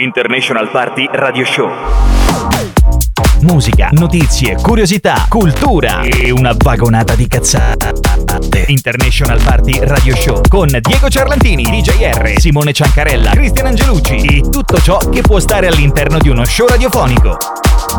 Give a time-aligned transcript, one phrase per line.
[0.00, 1.70] International Party Radio Show.
[3.42, 8.64] Musica, notizie, curiosità, cultura e una vagonata di cazzate.
[8.68, 14.96] International Party Radio Show con Diego Ciarlantini, DJR, Simone Ciancarella, Cristian Angelucci e tutto ciò
[14.96, 17.36] che può stare all'interno di uno show radiofonico.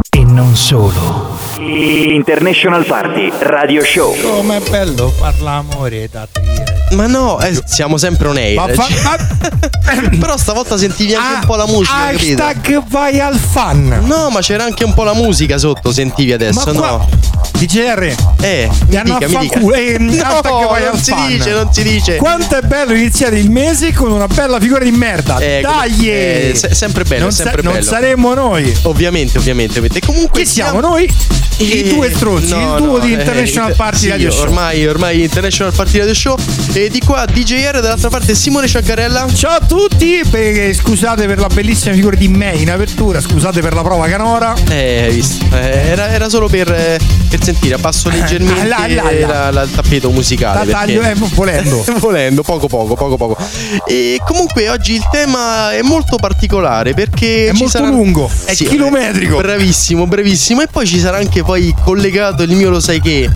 [0.10, 1.38] E non solo.
[1.60, 4.16] International Party Radio Show.
[4.22, 6.71] Come è bello far l'amore da te.
[6.92, 8.56] Ma no, eh, siamo sempre on air.
[8.56, 12.44] Ma fa- ma- Però stavolta sentivi anche Ah, un po' la musica, capito?
[12.44, 14.02] Hashtag vai al fan.
[14.04, 17.10] No, ma c'era anche un po' la musica sotto, sentivi adesso, Ma qua- no?
[17.58, 19.56] DGR, Eh, mi hanno dica, mi dica.
[19.58, 19.76] affanculo.
[19.76, 21.28] Eh, No, vai non si fan.
[21.28, 22.16] dice, non si dice.
[22.18, 25.38] Quanto è bello iniziare il mese con una bella figura di merda.
[25.38, 26.10] Eh, Dai!
[26.10, 27.86] eh, se- sempre bello, non, sempre non bello.
[27.86, 28.74] saremmo noi.
[28.84, 30.06] Ovviamente, ovviamente, ovviamente.
[30.06, 31.12] Comunque Chi siamo noi?
[31.58, 34.32] I Eh, due stronzi, no, il duo no, di eh, International eh, Party sì, Radio
[34.32, 34.42] Show.
[34.44, 36.36] Ormai, ormai International Party Radio Show.
[36.74, 39.28] E di qua DJR, dall'altra parte Simone Ciaccarella.
[39.34, 43.74] Ciao a tutti, per- scusate per la bellissima figura di me in apertura, scusate per
[43.74, 44.54] la prova canora.
[44.70, 45.46] Eh, hai visto?
[45.54, 49.28] Eh, era, era solo per, eh, per sentire, abbasso leggermente là, là, là.
[49.28, 50.66] la- la- il tappeto musicale.
[50.66, 51.84] La taglio, perché- eh, volendo.
[52.02, 53.38] Volendo, poco poco, poco poco.
[53.86, 58.66] E comunque oggi il tema è molto particolare perché È molto sarà- lungo, è Sì,
[58.66, 59.38] chilometrico.
[59.38, 60.62] Bravissimo, bravissimo.
[60.62, 63.30] E poi ci sarà anche poi collegato il mio lo sai che.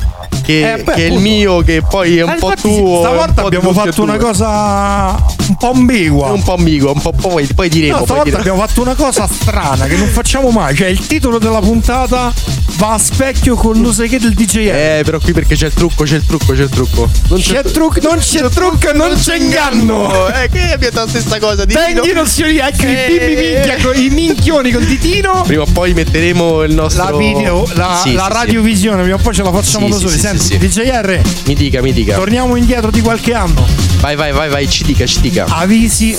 [0.44, 3.00] Che, Eh, beh, che è il mio, che poi è un Eh, po' tuo.
[3.00, 6.32] un Stavolta di abbiamo fatto una cosa un po' ambigua.
[6.32, 7.94] Un po' amico, un po' poi, poi diremo.
[7.94, 8.42] No, poi stavolta diremo.
[8.52, 10.76] abbiamo fatto una cosa strana che non facciamo mai.
[10.76, 12.32] Cioè, il titolo della puntata
[12.78, 14.58] va a specchio con lo sai che del DJ.
[14.68, 17.10] Eh, però qui perché c'è il trucco, c'è il trucco, c'è il trucco.
[17.30, 20.28] Non c'è trucco, non c'è trucco, non c'è inganno.
[20.28, 21.66] Eh, che abbiamo la stessa cosa.
[21.66, 21.86] Ditino.
[22.02, 23.64] Tenghino signori, ecco i Eh.
[23.66, 25.42] bimbi con i minchioni col ditino.
[25.46, 27.04] Prima o poi metteremo il nostro.
[27.04, 29.98] La video, la, Sì, la sì, radiovisione, prima o poi ce la facciamo Sì, da
[29.98, 30.18] soli.
[30.26, 30.82] Senti, sì, sì.
[30.82, 31.22] DJR.
[31.46, 32.16] Mi dica, mi dica.
[32.16, 33.64] torniamo indietro di qualche anno.
[34.00, 35.46] Vai, vai, vai, vai, ci dica, ci dica.
[35.48, 36.18] Avisi,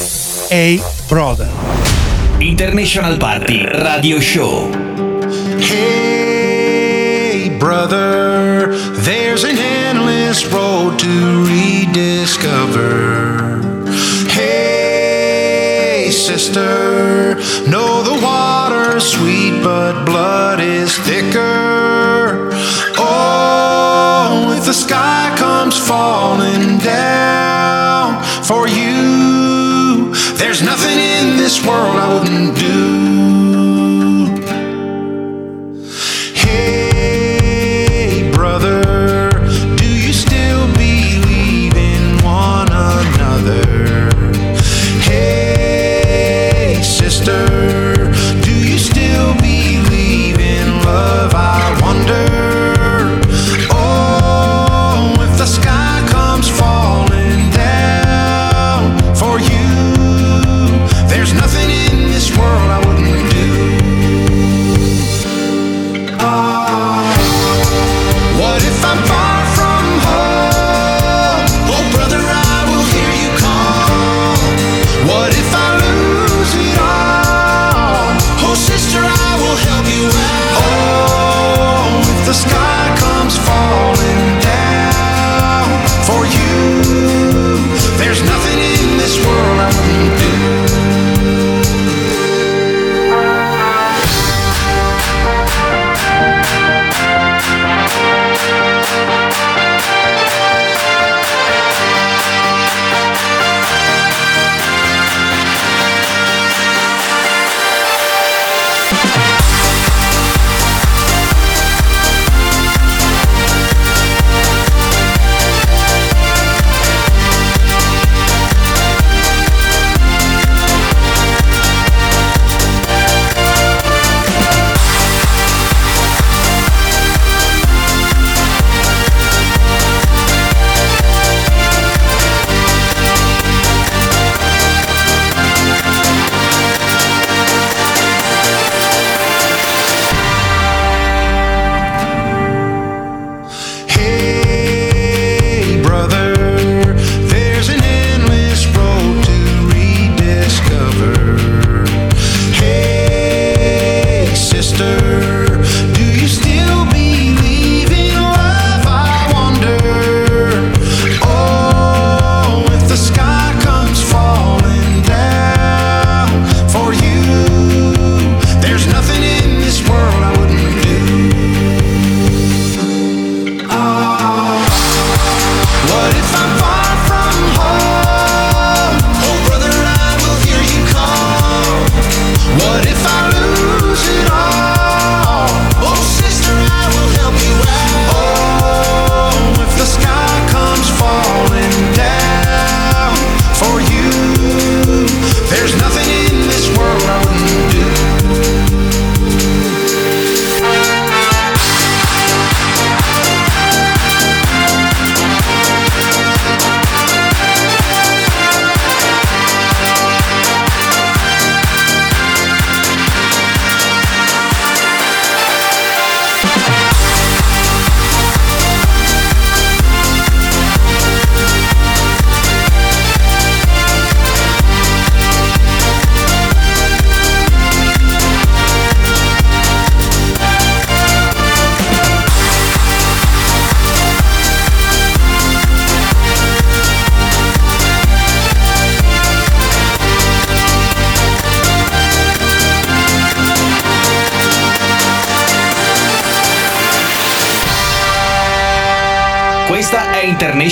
[0.49, 1.49] ehi, brother.
[2.39, 4.71] International Party Radio Show.
[5.59, 12.85] Hey, brother, there's an endless road to rediscover.
[14.29, 17.35] Hey, sister,
[17.69, 21.96] know the water's sweet, but blood is thicker.
[24.67, 33.26] The sky comes falling down for you, there's nothing in this world I wouldn't do.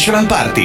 [0.07, 0.64] Party.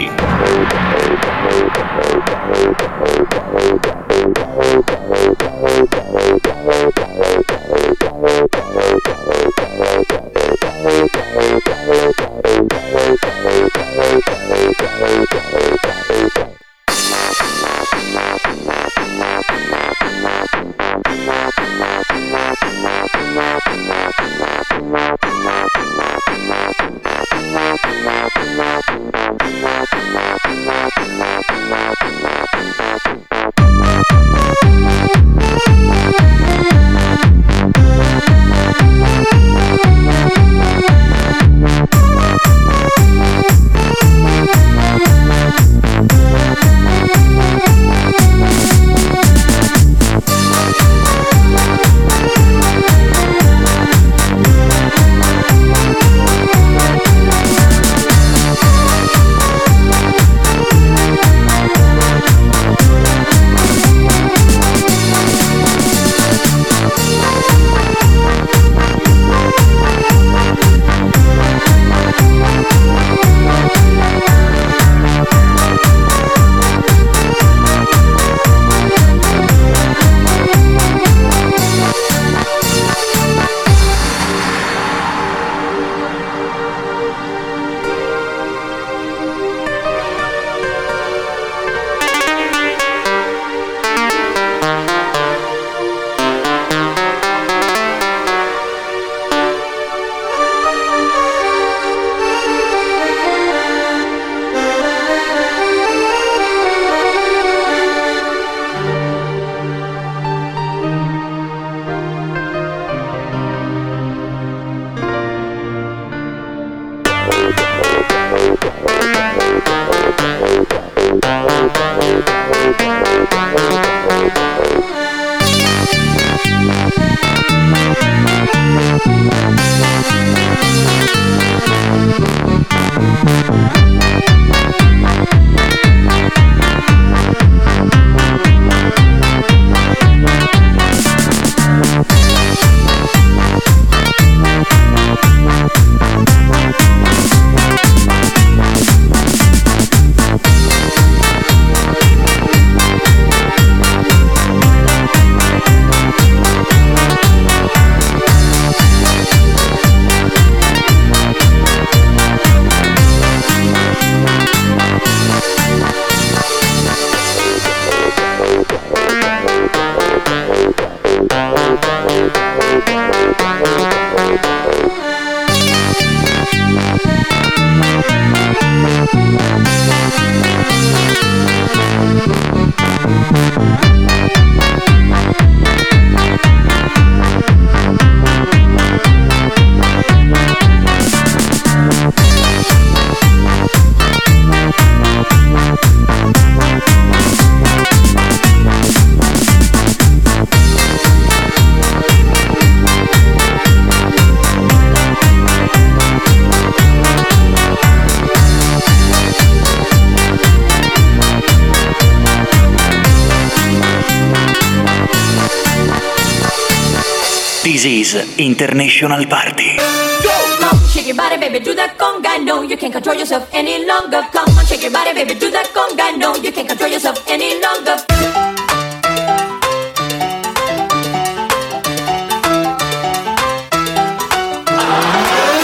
[218.60, 219.78] International Party.
[219.78, 222.44] Come on, shake your body, baby, do that conga.
[222.44, 224.22] No, you can't control yourself any longer.
[224.34, 226.18] Come on, shake your body, baby, do that conga.
[226.20, 227.96] No, you can't control yourself any longer.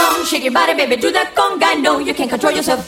[0.00, 1.78] Come shake your body, baby, do that conga.
[1.82, 2.80] No, you can't control yourself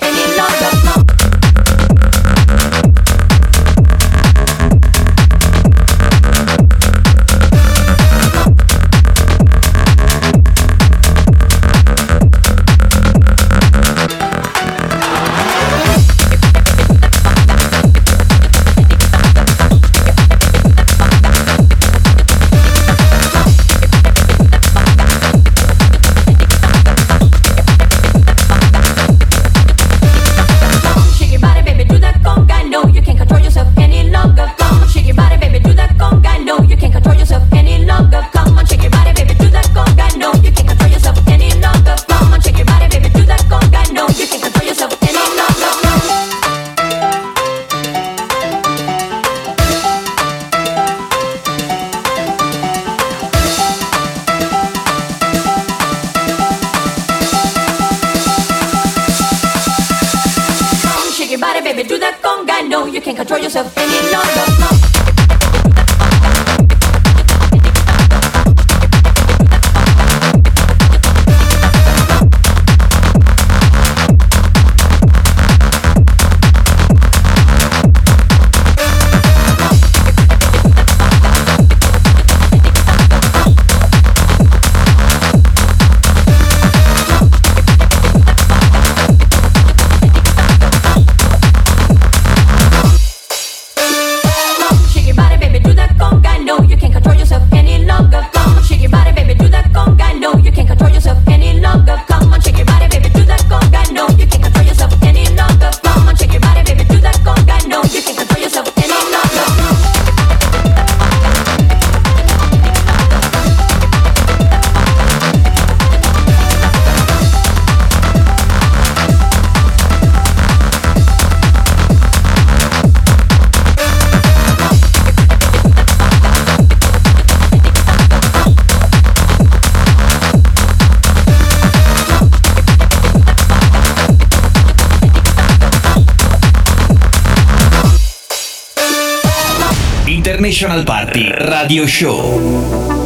[141.68, 142.97] Radio Show.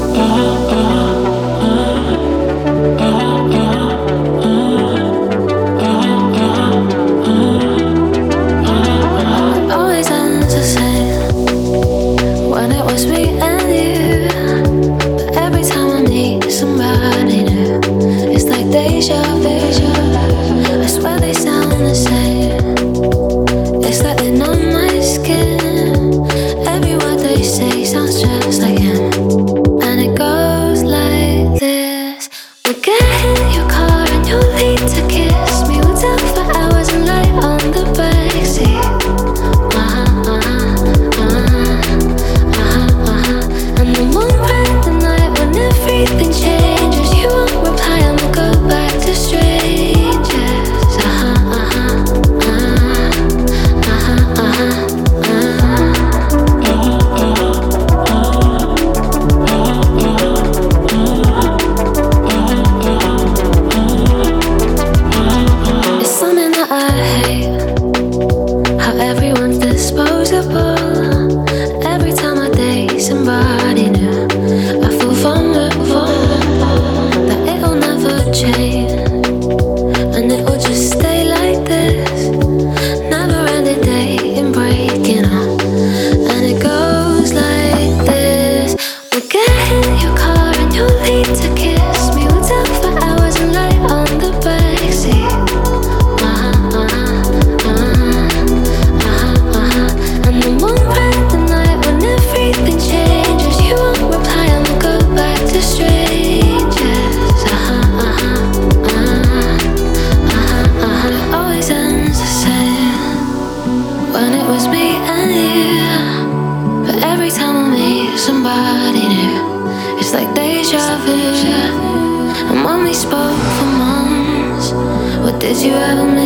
[125.64, 126.21] you ever met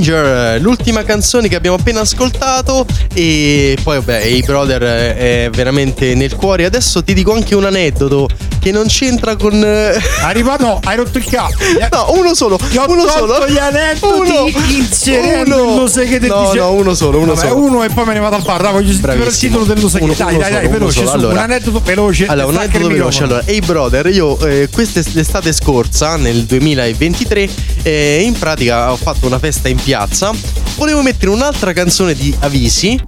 [0.00, 5.50] Danger, eh, l'ultima canzone che abbiamo appena ascoltato e poi vabbè, i brother eh, è
[5.50, 6.64] veramente nel cuore.
[6.64, 8.26] Adesso ti dico anche un aneddoto
[8.60, 11.54] che non c'entra con eh, Arrivato, hai rotto il capo.
[11.90, 13.46] No, uno solo, Ti ho uno solo.
[13.46, 15.80] Gli aneddoti inserendo uno.
[15.80, 16.58] lo segreto no, dice...
[16.58, 17.62] no, uno solo, uno Vabbè, solo.
[17.62, 18.62] uno e poi me ne vado al bar.
[18.62, 20.22] Dai, voglio sentire il titolo dello segreto.
[20.24, 22.26] Dai, dai, dai, veloce, su, allora, un aneddoto veloce.
[22.26, 23.22] Allora, un aneddoto veloce.
[23.24, 27.48] Allora, hey brother, io eh, quest'estate scorsa nel 2023
[27.82, 30.32] e in pratica ho fatto una festa in piazza.
[30.76, 33.00] Volevo mettere un'altra canzone di Avisi.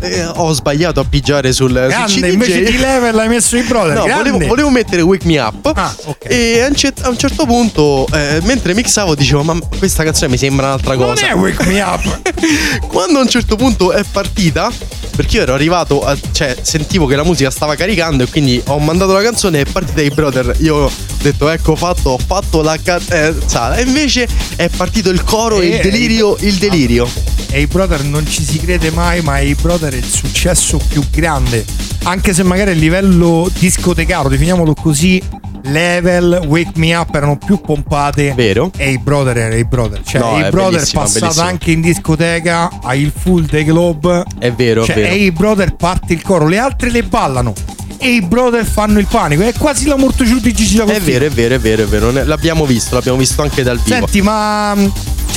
[0.00, 3.96] Eh, ho sbagliato a pigiare sul, Grande, sul invece di level l'hai messo in brother
[3.96, 6.30] no, volevo, volevo, mettere Wake Me Up ah, okay.
[6.30, 10.30] e a un, certo, a un certo punto eh, mentre mixavo dicevo ma questa canzone
[10.30, 12.20] mi sembra un'altra non cosa non è Wake Me Up
[12.86, 14.70] quando a un certo punto è partita
[15.18, 18.78] perché io ero arrivato, a- cioè sentivo che la musica stava caricando e quindi ho
[18.78, 20.54] mandato la canzone e è partita i brother.
[20.60, 23.74] Io ho detto, ecco fatto, ho fatto la cazzata.
[23.74, 27.10] E invece è partito il coro e Eh, il delirio, il delirio.
[27.50, 31.02] E i brother non ci si crede mai, ma i brother è il successo più
[31.10, 31.64] grande.
[32.04, 35.20] Anche se magari a livello discotecario, definiamolo così,
[35.64, 38.32] level, wake me up erano più pompate.
[38.34, 38.70] Vero?
[38.76, 40.00] E i brother era i brother.
[40.04, 41.46] Cioè, No, i è brother bellissimo, passato bellissimo.
[41.46, 44.24] anche in discoteca, hai il full day club.
[44.38, 45.14] È vero, Cioè, è vero.
[45.14, 47.52] e i brother parte il coro, le altre le ballano.
[48.00, 49.42] E i brother fanno il panico.
[49.42, 51.04] È quasi la morto giù di Gigi È D'Agostino.
[51.04, 52.10] vero, è vero, è vero, è vero.
[52.24, 53.96] L'abbiamo visto, l'abbiamo visto anche dal vivo.
[53.96, 54.86] Senti, ma mm,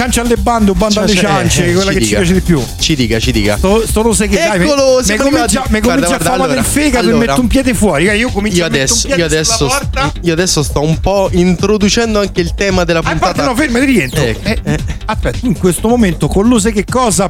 [0.01, 2.17] ciancia alle bande o banda alle ciance, eh, quella che ci dica.
[2.17, 2.63] piace di più.
[2.79, 3.57] Ci dica, ci dica.
[3.57, 6.07] Sto, sto lo sai che dai, Eccolo, mi- si mi comincia, mi guarda, comincia a
[6.17, 7.25] guarda, fama allora, del fegato e allora.
[7.27, 8.05] metto un piede fuori.
[8.05, 10.11] Io comincio Io a mettere un adesso, piede io, adesso, porta.
[10.21, 13.29] io adesso sto un po' introducendo anche il tema della Ah, puntata.
[13.43, 14.23] infatti no, fermi, rientro.
[14.23, 14.79] Ecco, Eh, eh.
[15.05, 17.29] Aspetta, in questo momento con lo sai che cosa?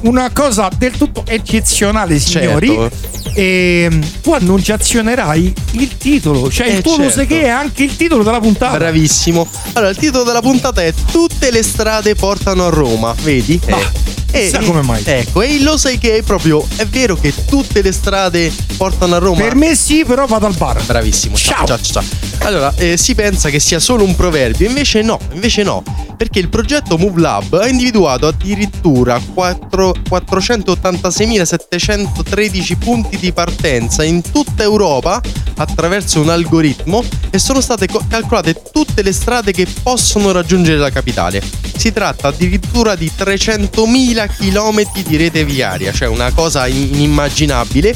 [0.00, 2.68] Una cosa del tutto eccezionale, signori.
[2.68, 2.90] Certo.
[3.34, 3.88] E
[4.22, 6.48] tu annunciazionerai il titolo.
[6.50, 7.34] Cioè, il Eh, tuo lo sai certo.
[7.34, 8.76] che è anche il titolo della puntata.
[8.78, 9.46] Bravissimo.
[9.72, 13.60] Allora, il titolo della puntata è Tutte le strade portano a Roma, vedi?
[13.68, 13.90] Ma, Eh,
[14.30, 15.02] chissà come mai.
[15.04, 19.18] Ecco, e lo sai che è proprio è vero che tutte le strade portano a
[19.18, 19.42] Roma.
[19.42, 20.82] Per me sì, però vado al bar.
[20.84, 21.36] Bravissimo.
[21.36, 21.66] Ciao.
[21.66, 22.46] Ciao, ciao, ciao.
[22.46, 25.82] Allora, eh, si pensa che sia solo un proverbio, invece no, invece no,
[26.16, 34.62] perché il progetto Move Lab ha individuato addirittura 4 486.713 punti di partenza in tutta
[34.62, 35.20] Europa
[35.56, 40.90] attraverso un algoritmo e sono state co- calcolate tutte le strade che possono raggiungere la
[40.90, 41.42] capitale.
[41.76, 47.94] Si tratta addirittura di 300.000 km di rete viaria, cioè una cosa in- inimmaginabile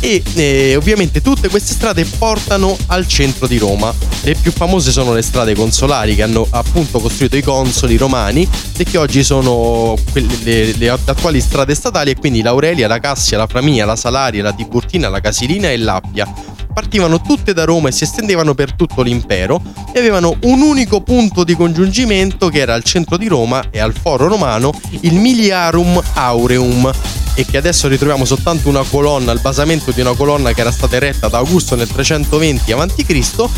[0.00, 3.92] e eh, ovviamente tutte queste strade portano al centro di Roma.
[4.22, 8.84] Le più famose sono le strade consolari che hanno appunto costruito i consoli romani e
[8.84, 13.46] che oggi sono quelle- le, le attuali strade statali e quindi l'Aurelia, la Cassia, la
[13.46, 16.53] Flamia, la Salaria, la Tiburtina, la Casilina e l'Appia.
[16.74, 21.44] Partivano tutte da Roma e si estendevano per tutto l'impero e avevano un unico punto
[21.44, 26.92] di congiungimento che era al centro di Roma e al foro romano il Miliarum Aureum
[27.34, 30.96] e che adesso ritroviamo soltanto una colonna, il basamento di una colonna che era stata
[30.96, 33.48] eretta da Augusto nel 320 a.C.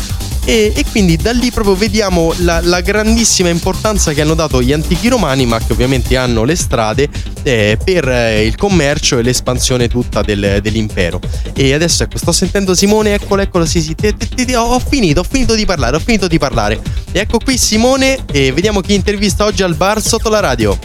[0.49, 4.71] E, e quindi da lì proprio vediamo la, la grandissima importanza che hanno dato gli
[4.71, 7.09] antichi romani, ma che ovviamente hanno le strade
[7.43, 11.19] eh, per eh, il commercio e l'espansione tutta del- dell'impero.
[11.53, 15.19] E adesso ecco, sto sentendo Simone, eccolo, eccolo, sì, sì, te- te- te- ho, finito,
[15.19, 16.79] ho finito di parlare, ho finito di parlare.
[17.11, 20.79] E ecco qui Simone e vediamo chi intervista oggi al bar sotto la radio.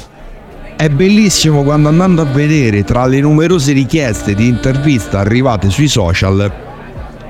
[0.76, 6.52] È bellissimo quando andando a vedere tra le numerose richieste di intervista arrivate sui social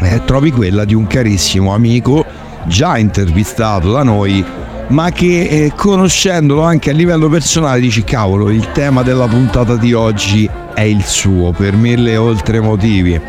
[0.04, 2.24] eh, trovi quella di un carissimo amico
[2.64, 4.44] già intervistato da noi
[4.88, 9.92] ma che eh, conoscendolo anche a livello personale dici cavolo il tema della puntata di
[9.92, 13.20] oggi è il suo per mille oltre motivi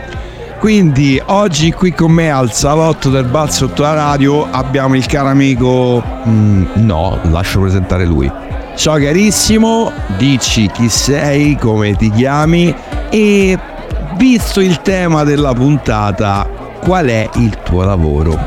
[0.63, 5.27] quindi oggi qui con me al salotto del bar sotto la radio abbiamo il caro
[5.27, 8.31] amico mm, no lascio presentare lui.
[8.73, 12.73] Ciao carissimo, dici chi sei, come ti chiami
[13.09, 13.59] e
[14.15, 16.47] visto il tema della puntata,
[16.83, 18.37] qual è il tuo lavoro?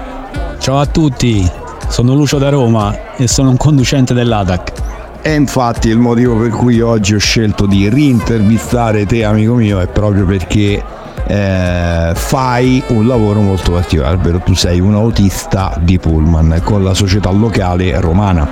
[0.58, 1.50] Ciao a tutti,
[1.88, 4.72] sono Lucio da Roma e sono un conducente dell'ATAC.
[5.22, 9.86] E infatti il motivo per cui oggi ho scelto di rintervistare te amico mio è
[9.86, 10.84] proprio perché
[11.26, 16.92] eh, fai un lavoro molto particolare, ovvero tu sei un autista di Pullman con la
[16.92, 18.48] società locale romana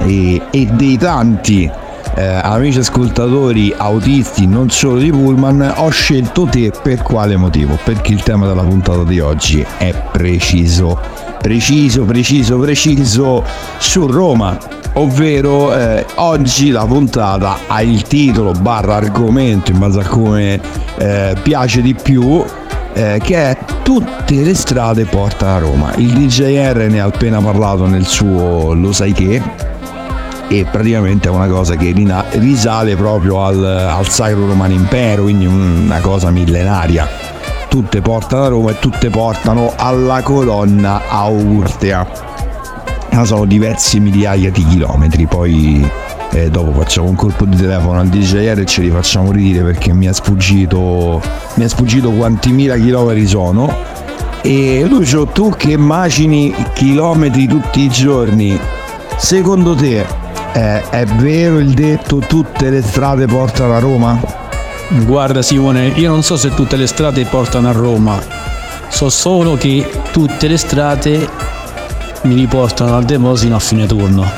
[0.00, 1.70] e, e dei tanti
[2.14, 7.78] eh, amici ascoltatori autisti non solo di Pullman ho scelto te per quale motivo?
[7.82, 10.98] Perché il tema della puntata di oggi è preciso,
[11.40, 13.44] preciso, preciso, preciso
[13.78, 14.58] su Roma.
[14.94, 20.60] Ovvero eh, oggi la puntata ha il titolo barra argomento in base a come
[20.98, 22.44] eh, piace di più
[22.92, 25.94] eh, che è tutte le strade portano a Roma.
[25.96, 29.70] Il DJR ne ha appena parlato nel suo Lo sai che
[30.48, 31.94] e praticamente è una cosa che
[32.32, 37.08] risale proprio al, al Sacro Romano Impero, quindi una cosa millenaria.
[37.68, 42.06] Tutte portano a Roma e tutte portano alla colonna Augustea.
[43.12, 45.90] Ma sono diversi migliaia di chilometri, poi
[46.32, 49.92] eh, dopo facciamo un colpo di telefono al DJR e ce li facciamo ridire perché
[49.92, 51.20] mi è sfuggito,
[51.54, 53.74] mi è sfuggito quanti mila chilometri sono.
[54.42, 58.58] E Lucio, tu che macini chilometri tutti i giorni,
[59.16, 60.04] secondo te
[60.52, 64.20] eh, è vero il detto tutte le strade portano a Roma?
[64.88, 68.22] Guarda Simone, io non so se tutte le strade portano a Roma,
[68.88, 71.28] so solo che tutte le strade
[72.22, 74.30] mi riportano al deposito a fine turno.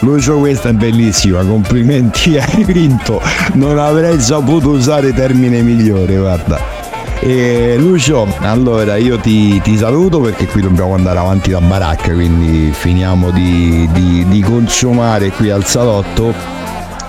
[0.00, 3.20] Lucio questa è bellissima, complimenti, hai vinto,
[3.54, 6.75] non avrei saputo usare termine migliore, guarda.
[7.18, 12.70] E Lucio, allora io ti, ti saluto perché qui dobbiamo andare avanti da baracca, quindi
[12.72, 16.32] finiamo di, di- di consumare qui al salotto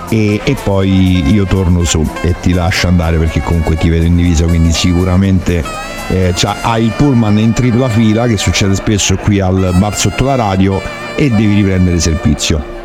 [0.08, 4.16] e, e poi io torno su e ti lascio andare perché comunque ti vedo in
[4.16, 5.62] divisa, quindi sicuramente
[6.08, 10.24] eh, c'ha- hai il pullman in tripla fila che succede spesso qui al bar sotto
[10.24, 10.80] la radio
[11.14, 12.76] e devi riprendere servizio.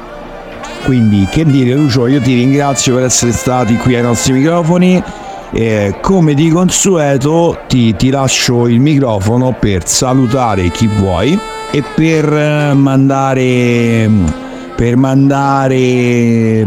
[0.84, 5.02] Quindi che dire Lucio, io ti ringrazio per essere stati qui ai nostri microfoni.
[5.54, 11.40] Eh, come di consueto ti, ti lascio il microfono per salutare chi vuoi
[11.70, 14.10] e per eh, mandare
[14.76, 16.66] per mandare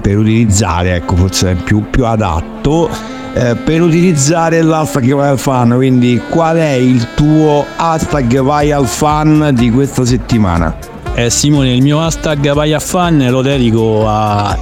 [0.00, 2.88] per utilizzare ecco forse è più, più adatto
[3.34, 5.72] eh, per utilizzare l'hashtag vai al fan.
[5.74, 10.76] Quindi qual è il tuo hashtag vai al fan di questa settimana?
[11.14, 14.56] Eh Simone, il mio hashtag vai a fan lo dedico a-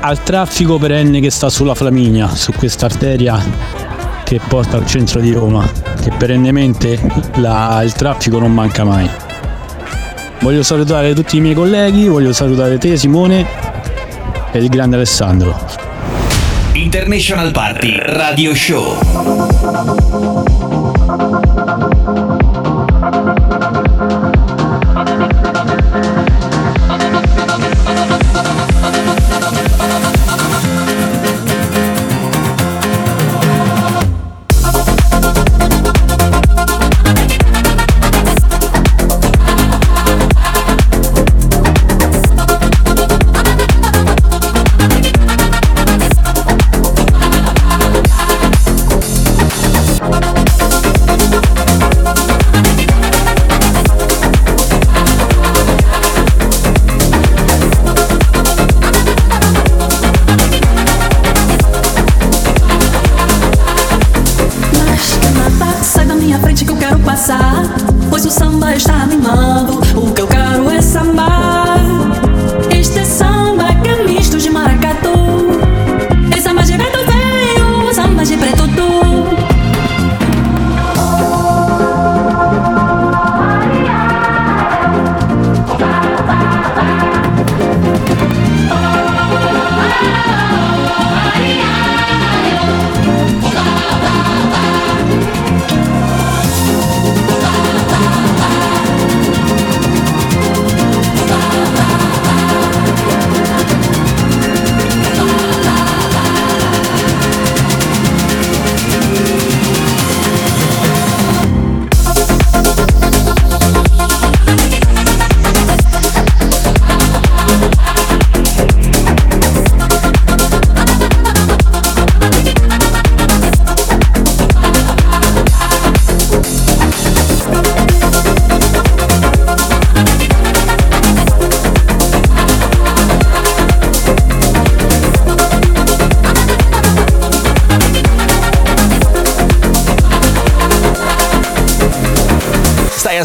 [0.00, 3.38] al traffico perenne che sta sulla Flaminia, su questa arteria
[4.24, 5.68] che porta al centro di Roma,
[6.00, 6.98] che perennemente
[7.34, 9.08] la- il traffico non manca mai.
[10.40, 13.46] Voglio salutare tutti i miei colleghi, voglio salutare te Simone
[14.52, 15.54] e il grande Alessandro.
[16.72, 20.09] International Party Radio Show.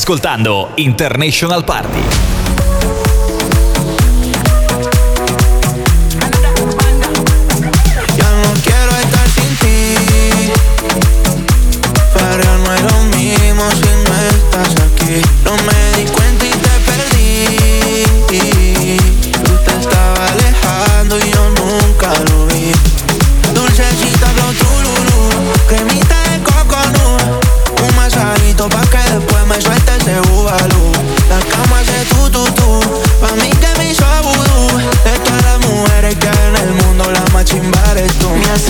[0.05, 2.04] Ascoltando International Party.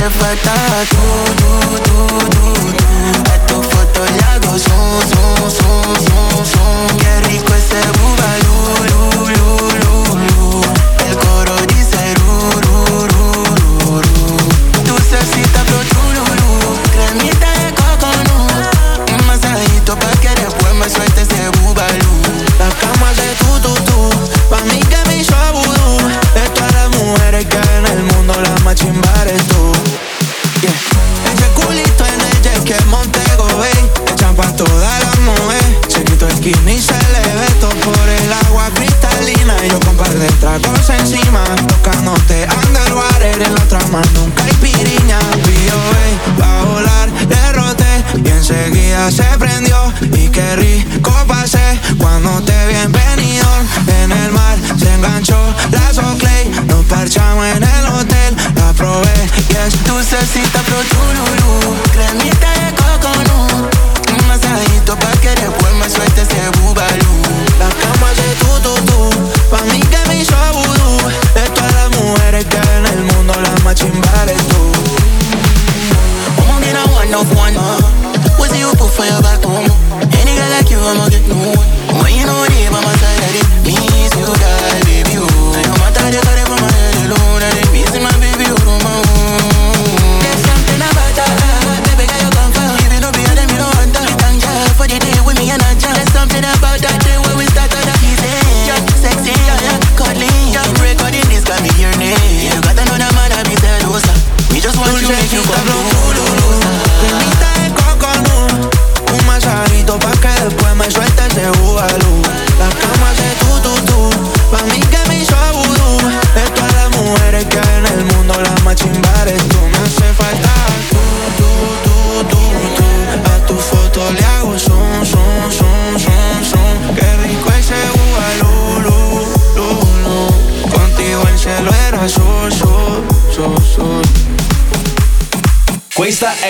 [0.09, 0.53] falta
[0.89, 0.97] tú,
[1.83, 2.74] tú, tú.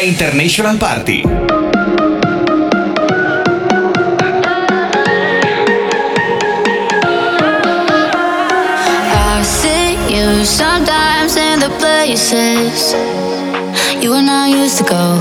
[0.05, 1.23] International Party.
[10.45, 12.93] Sometimes in the places
[13.99, 15.17] you and I used to go.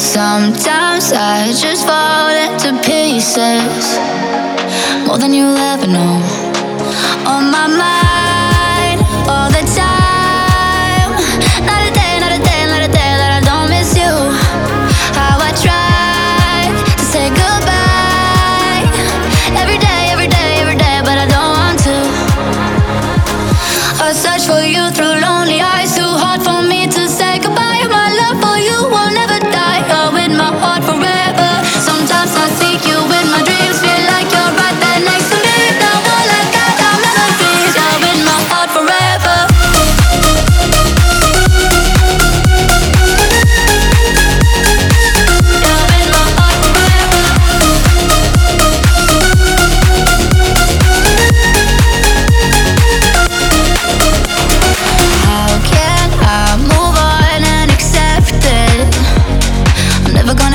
[0.00, 3.98] Sometimes I just fall into pieces
[5.06, 6.20] more than you'll ever know.
[7.26, 8.01] On my mind.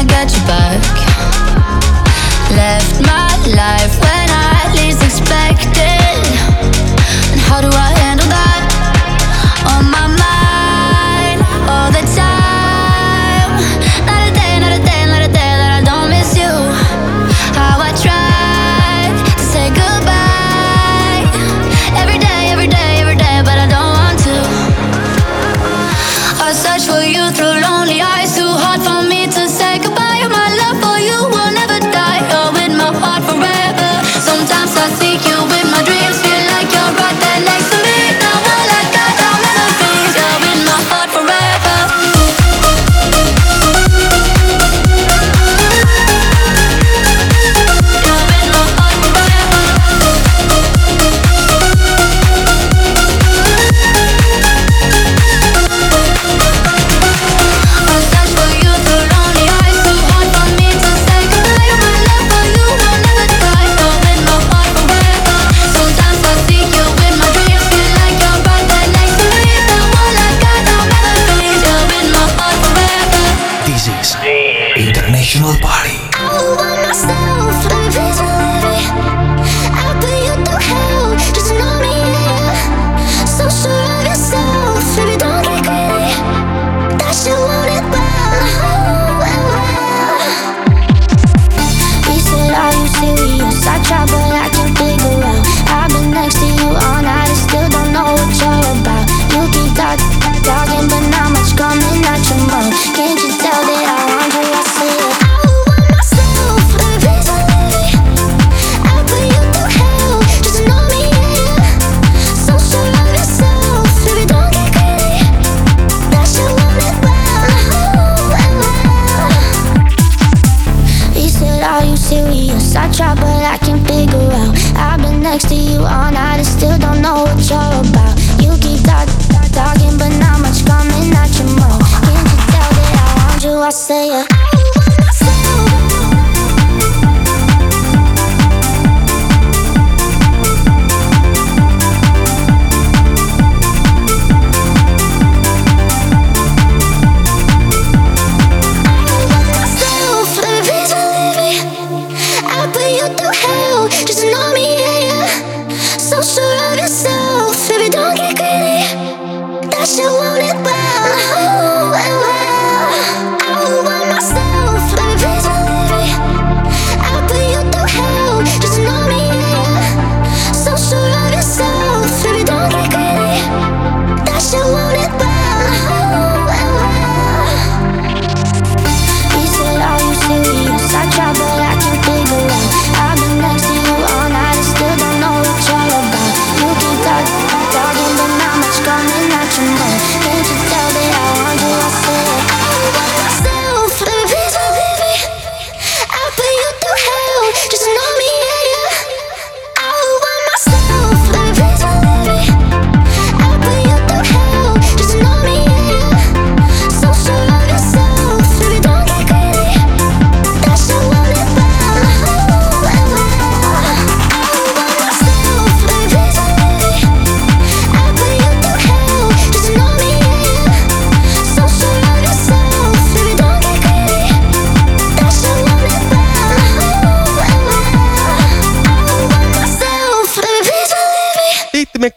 [0.08, 0.82] got your back.
[2.52, 5.82] Left my life when I least expected.
[7.32, 7.87] And how do I?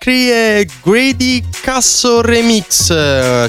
[0.03, 2.87] McCree e Grady Casso Remix.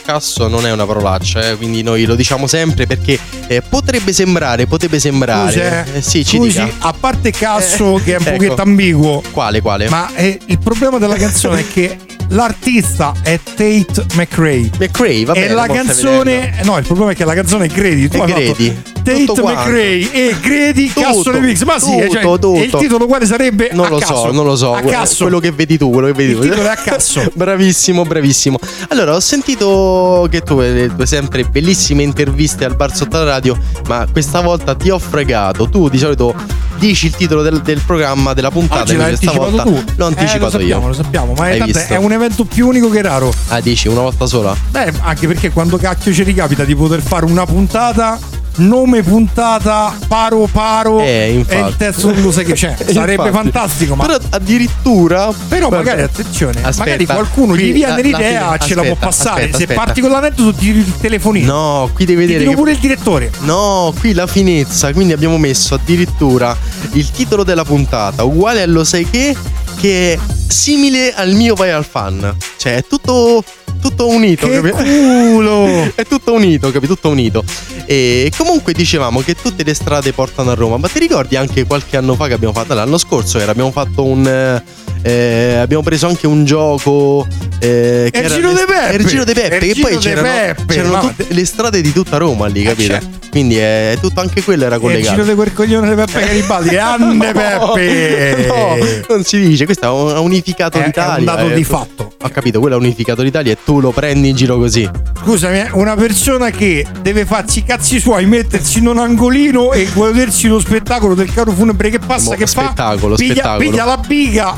[0.04, 4.68] Casso non è una parolaccia, eh, quindi noi lo diciamo sempre perché eh, potrebbe sembrare,
[4.68, 5.50] potrebbe sembrare.
[5.54, 5.98] Scusi, eh.
[5.98, 6.76] Eh, sì, ci Scusi, dica.
[6.88, 8.36] a parte Casso Eh, che è un ecco.
[8.36, 9.88] pochetto ambiguo, Quale, quale?
[9.88, 11.98] ma eh, il problema della canzone è che
[12.32, 14.70] l'artista è Tate McRae.
[14.80, 15.54] McCree, va e bene.
[15.54, 16.72] la mo stai canzone, vedendo.
[16.72, 18.08] no, il problema è che la canzone è Grady.
[18.08, 18.82] Tu fatto Grady.
[19.04, 19.62] Tate Tutto quanto.
[19.62, 21.64] McRae e Grady Casso Remix.
[21.64, 22.54] Ma sì, tutto, cioè, tutto.
[22.56, 23.70] e il titolo quale sarebbe?
[23.74, 24.16] Non lo caso.
[24.16, 24.74] so, non lo so.
[24.76, 25.24] A caso.
[25.24, 26.44] Quello che vedi tu, quello che vedi Il tu.
[26.44, 27.30] titolo è a caso.
[27.34, 28.60] bravissimo, bravissimo.
[28.90, 33.58] Allora, ho sentito che tu hai tue sempre bellissime interviste al bar sotto la radio,
[33.88, 35.68] ma questa volta ti ho fregato.
[35.70, 36.36] Tu di solito
[36.78, 39.84] dici il titolo del, del programma, della puntata, Oggi l'hai anticipato stavolta tu.
[39.96, 40.88] l'ho Eh, anticipato lo sappiamo, io.
[40.88, 43.34] lo sappiamo, ma è, è un evento più unico che raro.
[43.48, 44.56] Ah, dici una volta sola?
[44.70, 48.20] Beh, anche perché quando cacchio ci ricapita di poter fare una puntata,
[48.58, 52.76] nome puntata, paro paro, Eh, e il testo non lo sai che c'è.
[52.92, 53.32] Sarebbe Infatti.
[53.32, 55.32] fantastico, ma Però addirittura.
[55.48, 59.06] Però Guarda, magari attenzione, aspetta, magari qualcuno gli viene l'idea, fine- ce la può aspetta,
[59.06, 59.36] passare.
[59.42, 59.82] aspetta, Se aspetta.
[59.84, 61.52] parti con l'aneddoto ti tiri il telefonino.
[61.54, 62.46] No, qui devi vedere.
[62.50, 63.32] che- pure il direttore.
[63.40, 66.56] No, qui la finezza, quindi abbiamo messo addirittura
[66.94, 69.36] il titolo della puntata uguale allo sai che
[69.82, 72.38] che è simile al mio vai al fan.
[72.58, 73.44] Cioè, è tutto
[73.82, 75.92] tutto unito, Che capi- culo!
[75.96, 76.86] è tutto unito, capi?
[76.86, 77.44] Tutto unito.
[77.86, 81.98] E comunque dicevamo che tutte le strade portano a Roma, ma ti ricordi anche qualche
[81.98, 82.76] anno fa che abbiamo fatto?
[82.76, 84.62] L'anno scorso era, abbiamo fatto un
[85.04, 87.28] eh, eh, abbiamo preso anche un gioco
[87.60, 89.06] eh, che il era de Peppe!
[89.06, 90.74] Giro de Peppe il che poi de c'erano, Peppe!
[90.74, 92.92] c'erano Ma- tutte le strade di tutta Roma lì, capito?
[92.94, 93.20] certo.
[93.32, 95.14] Quindi è tutto anche quello era il collegato.
[95.16, 98.46] giro di quel coglione di Peppe Garibaldi, Anne Peppe!
[98.48, 98.76] No,
[99.08, 101.26] non si dice, questo ha un- ha unificato È- è un l'Italia.
[101.26, 101.54] dato eh.
[101.54, 102.14] di fatto.
[102.24, 104.88] Ho capito, quello ha unificato l'Italia e tu lo prendi in giro così.
[105.24, 109.88] Scusami, eh, una persona che deve farsi i cazzi suoi, mettersi in un angolino e
[109.94, 113.22] godersi lo spettacolo del carro funebre che passa, Mo- che spettacolo, fa?
[113.22, 113.70] Piglia, spettacolo.
[113.70, 114.56] piglia la biga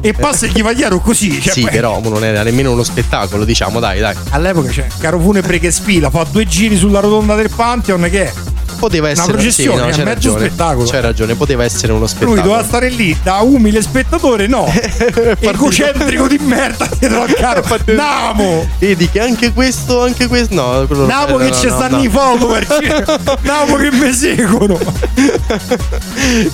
[0.00, 1.40] e passa gli va chiaro così.
[1.40, 4.14] Cioè, sì, poi- però non era nemmeno uno spettacolo, diciamo, dai, dai.
[4.30, 8.32] All'epoca c'è carro funebre che sfila, fa due giri sulla rotonda del Pantheon che è?
[8.78, 10.38] Poteva essere processione, sì, no, c'è mezzo ragione.
[10.46, 10.86] spettacolo.
[10.88, 12.40] C'è ragione, poteva essere uno Lui spettacolo.
[12.42, 14.66] doveva stare lì da umile spettatore, no.
[15.40, 17.64] Egocentrico di merda dietro al carro.
[17.94, 18.68] Namo!
[18.78, 20.54] Vedi che anche questo, anche questo.
[20.54, 22.02] No, Namo che ci no, stanno no.
[22.02, 22.66] i follower.
[23.42, 24.78] Namo che mi seguono.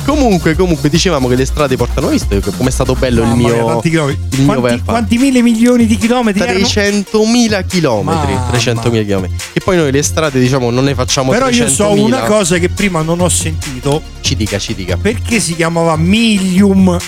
[0.05, 2.09] Comunque, comunque, dicevamo che le strade portano.
[2.09, 3.81] Visto come è stato bello il Mamma mia, mio.
[3.81, 4.20] chilometri.
[4.37, 4.85] il mio Quanti, Verfa.
[4.93, 6.59] quanti mille milioni di chilometri erano?
[6.59, 8.33] 300.000 chilometri.
[8.33, 8.51] Mamma.
[8.53, 9.37] 300.000 chilometri.
[9.53, 11.68] E poi noi le strade, diciamo, non ne facciamo Però io 300.000.
[11.68, 14.03] so una cosa che prima non ho sentito.
[14.21, 14.97] Ci dica, ci dica.
[14.97, 16.99] Perché si chiamava Milium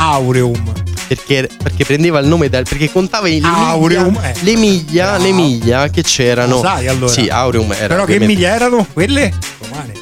[0.00, 0.72] Aureum?
[1.06, 2.64] Perché, perché prendeva il nome dal.
[2.68, 4.34] Perché contava le Aureum, miglia, eh.
[4.42, 6.56] le miglia, le miglia che c'erano.
[6.56, 7.12] Lo sai, allora.
[7.12, 7.86] Sì, Aureum era.
[7.88, 8.86] Però che ovviamente- miglia erano?
[8.92, 9.32] Quelle?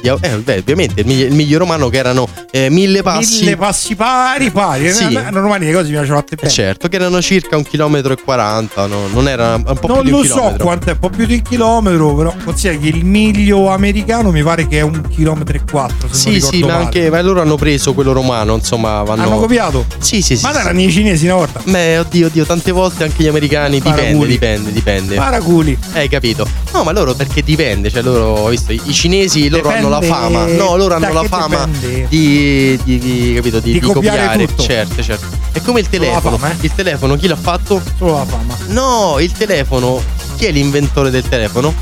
[0.01, 3.39] Eh, beh, ovviamente il miglio, il miglio romano che erano eh, mille passi.
[3.43, 4.91] Mille passi pari, pari.
[4.91, 5.13] Sì.
[5.13, 6.49] Eh, Romani le cose mi piacciono fatte Eh, bene.
[6.49, 9.07] certo, che erano circa un chilometro e 40, no?
[9.11, 10.63] non era un po' Non più di un lo so chilometro.
[10.63, 14.41] quanto è, un po' più di un chilometro, però considera che il miglio americano mi
[14.41, 16.07] pare che è un chilometro e quattro.
[16.07, 16.83] Non Sì, sì, ma male.
[16.85, 19.85] anche ma loro hanno preso quello romano, insomma, vanno Hanno copiato?
[19.97, 20.43] Sì, sì, sì.
[20.43, 21.61] Ma erano i cinesi una volta.
[21.63, 24.27] Beh, oddio, oddio, tante volte anche gli americani dipende, Paraculi.
[24.31, 25.15] dipende, dipende.
[25.15, 25.77] Paraculi.
[25.93, 26.47] Hai capito?
[26.71, 30.15] No, ma loro perché dipende, cioè loro, ho visto, i cinesi loro hanno la Dipende
[30.21, 30.45] fama.
[30.45, 32.07] No, loro hanno la che fama dipende.
[32.07, 34.63] di, di, di- capito, di, Di copiare tutto.
[34.63, 35.25] Certo, certo.
[35.51, 36.37] È come il telefono.
[36.37, 36.55] fama, eh?
[36.61, 37.81] Il telefono chi l'ha fatto?
[37.97, 38.55] Solo la fama.
[38.67, 40.01] No, il telefono.
[40.37, 41.73] Chi è l'inventore del telefono?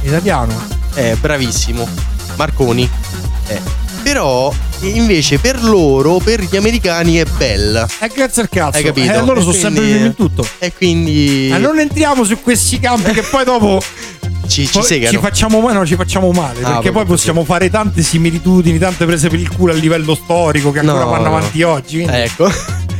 [0.00, 0.54] Italiano.
[0.94, 1.86] Eh, bravissimo.
[2.36, 2.88] Marconi.
[3.48, 3.60] Eh.
[4.02, 7.86] Però invece per loro, per gli americani è bella.
[8.00, 8.76] E grazie al cazzo.
[8.78, 9.12] Hai capito?
[9.12, 10.46] Eh, loro E sono sempre quindi- primi in tutto.
[10.58, 13.80] E quindi Eh, non entriamo su questi campi che poi dopo
[14.46, 16.62] ci, ci ci facciamo male, no, ci facciamo male.
[16.62, 20.70] Ah, perché poi possiamo fare tante similitudini, tante prese per il culo a livello storico
[20.70, 21.36] che ancora No, vanno no.
[21.36, 22.02] avanti oggi.
[22.02, 22.50] quindi Ecco.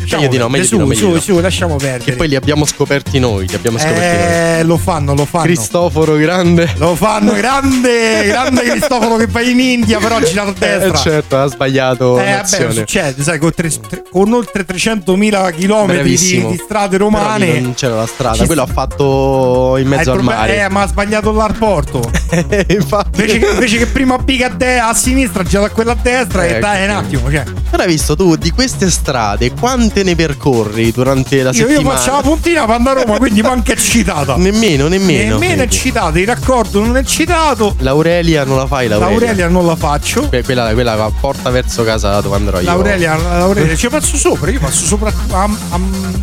[0.06, 0.68] Lasciamo meglio di no, meglio perdere.
[0.68, 1.36] di no, su, meglio di su, no.
[1.36, 2.16] su, lasciamo Che perdere.
[2.16, 4.58] poi li abbiamo scoperti noi, li abbiamo scoperti noi.
[4.58, 5.44] eh, lo fanno, lo fanno.
[5.44, 6.72] Cristoforo grande.
[6.76, 10.96] Lo fanno, grande, grande Cristoforo che va in India, però ha girato a Eh, destra.
[10.98, 16.16] certo, ha sbagliato Eh, vabbè, succede, sai, con, tre- tre- con oltre 300.000 km di,
[16.16, 17.60] di strade Però romane.
[17.60, 20.62] non c'era la strada, Ci quello ha fatto in Eh, mezzo il al problema- mare.
[20.64, 22.10] Eh, ma ha sbagliato l'aeroporto.
[22.68, 23.20] Infatti.
[23.20, 26.44] Invece che, invece che prima piga a, de- a sinistra, gira da quella a destra
[26.44, 26.60] e Ecco.
[26.60, 27.30] dai un attimo.
[27.30, 27.44] Cioè.
[27.70, 29.52] Però hai visto tu di queste strade
[29.96, 31.96] quante ne percorri durante la Io, io settimana?
[31.98, 34.36] faccio la puntina andare a Roma, quindi manca eccitata.
[34.36, 35.38] Nemmeno, nemmeno.
[35.38, 37.74] Nemmeno è citata, il raccordo non è citato.
[37.78, 39.18] L'Aurelia non la fai, l'Aurelia.
[39.18, 40.28] L'Aurelia non la faccio.
[40.28, 42.66] Que- Quella, quella va- porta verso casa dove andrò io.
[42.66, 45.48] L'Aurelia, l'Aurelia, ci passo sopra, io passo sopra a, a-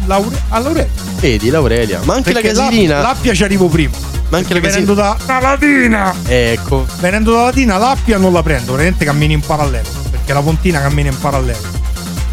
[0.05, 0.89] all'Aure- all'Aurelia.
[1.19, 1.99] Vedi, l'Aurelia.
[2.03, 3.01] Ma anche Perché la gasolina.
[3.01, 3.95] L'Appia ci arrivo prima.
[4.29, 5.25] Ma anche la Perché venendo gasolina.
[5.25, 6.15] da, da Latina.
[6.27, 6.85] Ecco.
[6.99, 9.87] Venendo da Latina, l'Appia non la prendo, veramente cammini in parallelo.
[10.11, 11.81] Perché la pontina cammina in parallelo.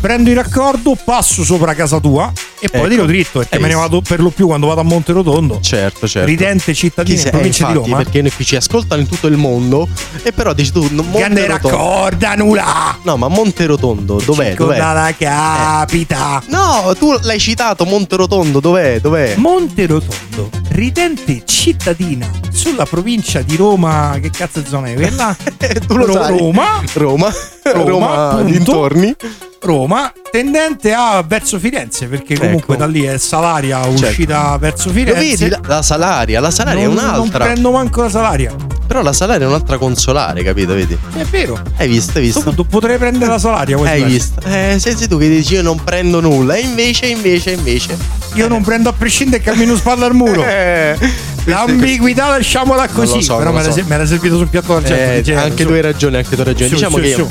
[0.00, 2.88] Prendo il raccordo, passo sopra casa tua E poi Ecco.
[2.88, 3.88] tiro dritto, perché Hai me ne visto?
[3.90, 5.60] vado per lo più quando vado a Monterotondo.
[5.60, 6.26] Certo, certo.
[6.28, 8.02] Ridente cittadino in se- provincia eh, di infatti, Roma.
[8.02, 9.88] Perché noi qui ci ascoltano in tutto il mondo.
[10.22, 12.98] E però dici tu, non Grande raccorda nulla.
[13.02, 14.54] No, ma Monterotondo, dov'è?
[14.54, 14.78] Con Dov'è?
[14.78, 16.42] la capita.
[16.48, 19.00] No, tu l'hai citato Monterotondo, dov'è?
[19.00, 19.34] Dov'è?
[19.36, 24.16] Monterotondo, ridente cittadina sulla provincia di Roma.
[24.20, 25.36] Che cazzo zona è quella?
[25.86, 26.38] tu lo Ro- sai.
[26.38, 26.82] Roma.
[26.94, 27.32] Roma.
[27.64, 28.42] Roma, punto.
[28.52, 29.16] dintorni.
[29.62, 32.84] Roma, tendente a verso Firenze, perché comunque Ecco.
[32.84, 35.20] da lì è Salaria uscita verso Lo Firenze.
[35.20, 35.48] vedi?
[35.50, 37.44] La, la Salaria, la Salaria non, è un'altra.
[37.44, 38.54] Non prendo manco la Salaria.
[38.86, 40.72] Però la Salaria è un'altra consolare, capito?
[40.74, 40.96] Vedi?
[41.14, 41.60] È vero.
[41.76, 42.18] Hai visto?
[42.18, 42.52] Hai visto?
[42.54, 43.76] Tu potrei prendere la Salaria.
[43.78, 44.40] Hai visto?
[44.46, 46.54] Eh, sei tu che dici io non prendo nulla.
[46.54, 47.96] E invece, invece, invece.
[48.34, 50.42] Io non prendo a prescindere e cammino spalla al muro.
[50.50, 50.96] Eh,
[51.44, 53.22] L'ambiguità lasciamola così.
[53.22, 53.78] so, però me l'era so.
[53.80, 55.12] me l'era servito sul piatto d'argento.
[55.12, 55.68] eh, genere, anche su.
[55.68, 56.68] tu hai ragione, anche tu hai ragione.
[56.68, 57.26] Su, diciamo su, che,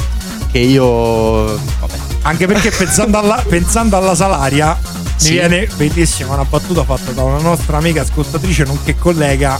[0.51, 1.59] che io.
[2.23, 4.77] Anche perché pensando alla, pensando alla Salaria
[5.15, 5.31] Sì.
[5.31, 9.57] mi viene bellissima una battuta fatta da una nostra amica ascoltatrice nonché collega.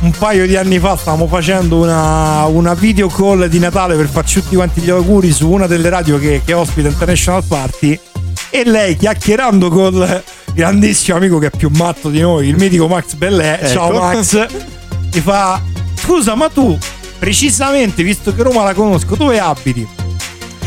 [0.00, 4.40] Un paio di anni fa stavamo facendo una, una video call di Natale per farci
[4.40, 7.98] tutti quanti gli auguri su una delle radio che, che ospita International Party
[8.50, 10.22] e lei chiacchierando col
[10.54, 13.98] grandissimo amico che è più matto di noi, il mitico Max Bellè, ciao Ecco.
[13.98, 14.46] Max,
[15.10, 15.60] ti fa
[15.96, 16.78] scusa ma tu
[17.18, 19.86] precisamente visto che Roma la conosco dove abiti?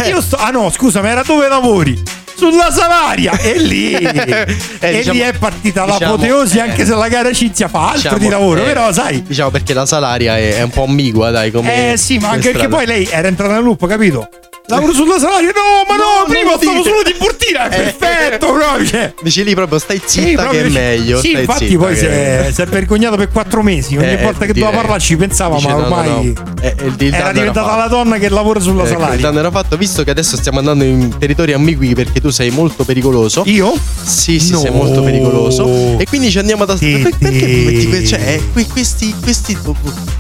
[0.06, 0.10] Eh.
[0.10, 0.36] Io sto.
[0.38, 2.02] Ah no, scusa, ma era dove lavori?
[2.36, 3.38] Sulla Salaria!
[3.38, 3.94] E lì.
[3.94, 4.48] e
[4.80, 8.18] diciamo- lì è partita diciamo, l'apoteosi, eh, anche se la gara Cinzia fa altro Diciamo,
[8.18, 8.62] di lavoro.
[8.62, 9.22] eh, però, sai.
[9.22, 11.52] Diciamo perché la Salaria è, è un po' ambigua, dai.
[11.52, 14.28] Come Eh sì, ma anche perché poi lei era entrata nel loop, capito?
[14.72, 15.52] Lavoro sulla Salaria?
[15.52, 18.86] No, ma no, No, prima stavo solo di Burtina, è Eh, perfetto, proprio.
[18.86, 19.14] Cioè.
[19.22, 21.20] Dici lì proprio stai Sì, zitta che proprio è dice- meglio.
[21.20, 23.98] Sì, infatti zitta poi che si è si è vergognato per quattro mesi.
[23.98, 26.44] Ogni Eh, volta che doveva parlarci pensava, Dice, ma no, no, ormai no.
[26.62, 27.80] Eh, il- il era diventata fatto.
[27.80, 29.20] la donna che lavora sulla il Salaria.
[29.20, 32.84] danno era fatto, visto che adesso stiamo andando in territori ambigui perché tu sei molto
[32.84, 33.44] pericoloso.
[33.46, 33.74] Io?
[34.04, 35.98] Sì, sì, sei molto pericoloso.
[35.98, 37.16] E quindi ci andiamo ad Sì, ascoltare.
[37.32, 37.88] Perché sì.
[37.88, 39.76] metti cioè, eh, que- questi, questi to-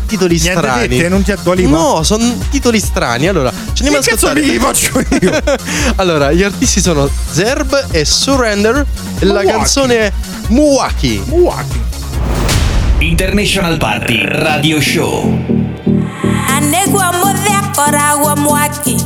[0.07, 1.07] titoli strani?
[1.09, 1.69] non Dua Lipa?
[1.69, 3.27] No, sono titoli strani.
[3.27, 4.40] Allora, ci andiamo ad Che ascoltare.
[4.41, 5.41] Li faccio io?
[5.97, 8.85] allora, gli artisti sono Zerb e Surrender.
[9.19, 10.11] E la canzone è
[10.47, 11.23] Muwaki.
[11.27, 11.79] Muwaki.
[12.99, 15.79] International Party Radio Show.
[16.57, 18.97] anegwa muthekora gwa mwaki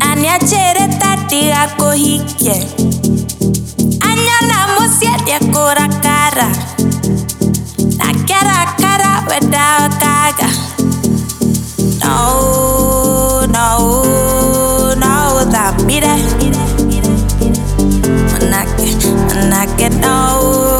[0.00, 2.66] aniachere tatiga kuhikie
[4.00, 6.48] anyona musiendie kurakara
[7.98, 10.48] nakerakara wedakaga
[12.00, 13.05] no
[13.56, 15.14] no no
[15.52, 16.14] thamire
[18.30, 18.90] manake
[19.28, 20.75] manake no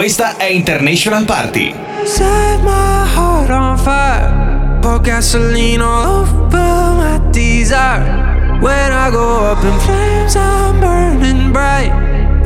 [0.00, 1.74] Questa è International Party.
[2.06, 4.78] Set my heart on fire.
[4.80, 8.58] Pour gasoline all over my desire.
[8.62, 11.92] When I go up in flames, I'm burning bright.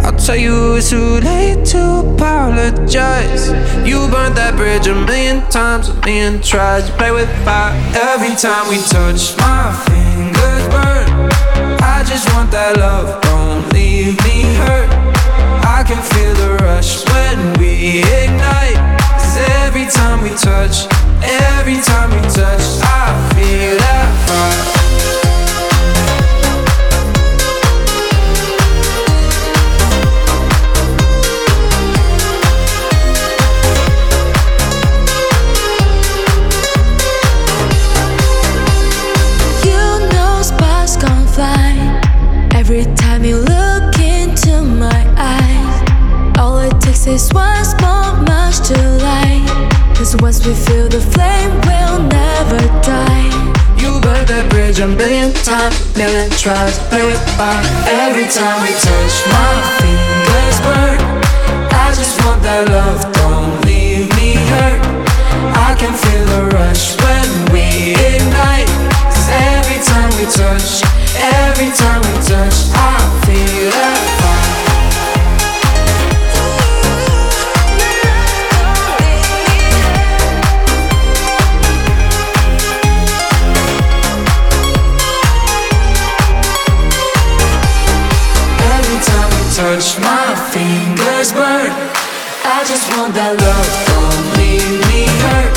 [0.02, 3.52] I'll tell you it's too late to apologize.
[3.86, 6.88] You burnt that bridge a million times, a million tries.
[6.88, 9.36] You play with fire every time we touch.
[9.38, 11.30] My fingers burn.
[11.80, 13.22] I just want that love.
[13.22, 14.83] Don't leave me hurt.
[15.76, 18.78] I can feel the rush when we ignite.
[19.18, 20.86] 'Cause every time we touch,
[21.20, 24.73] every time we touch, I feel that fire.
[47.14, 49.46] It takes is one small match to light.
[49.96, 53.30] Cause once we feel the flame, we'll never die.
[53.78, 56.78] You burn that bridge a million times, million tries.
[56.90, 59.14] With fire every time we touch.
[59.30, 60.98] My fingers burn.
[61.70, 63.00] I just want that love.
[63.14, 64.80] Don't leave me hurt.
[65.54, 68.68] I can feel the rush when we ignite.
[69.06, 70.82] 'Cause every time we touch,
[71.46, 74.13] every time we touch, I feel that
[92.66, 95.52] just want that love, don't leave me hurt.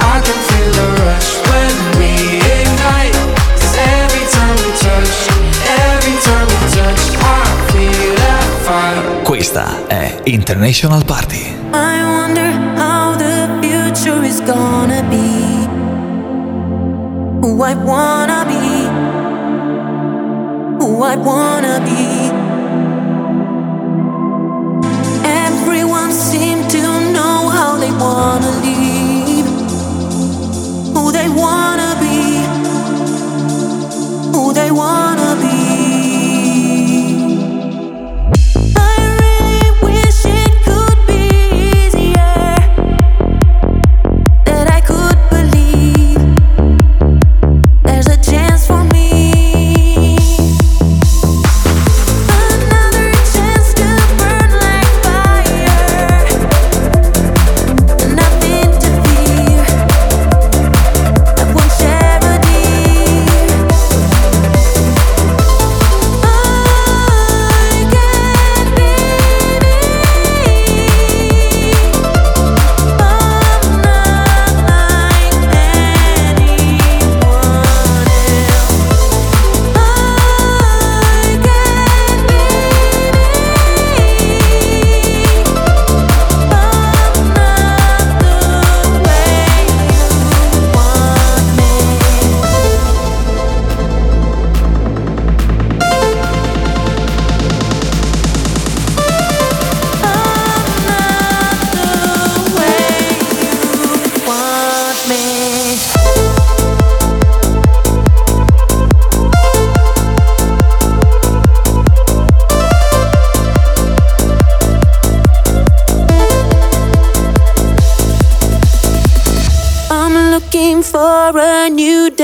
[0.00, 2.12] I can feel the rush when we
[2.60, 3.16] ignite.
[3.58, 5.16] 'Cause every time we touch,
[5.90, 9.22] every time we touch, I feel that fire.
[9.24, 11.56] Questa è International Party.
[11.72, 15.66] I wonder how the future is gonna be.
[17.42, 18.88] Who I wanna be.
[20.78, 22.17] Who I wanna be.
[28.00, 29.46] Wanna leave.
[30.94, 32.18] Who they wanna be.
[34.32, 35.07] Who they wanna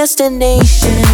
[0.04, 1.13] destination.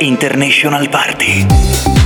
[0.00, 1.97] International Party.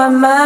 [0.00, 0.39] My mind.